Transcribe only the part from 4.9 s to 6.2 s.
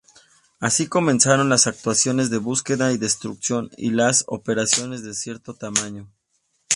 de cierto tamaño.